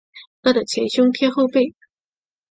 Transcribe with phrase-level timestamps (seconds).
[0.41, 1.75] 饿得前胸贴后背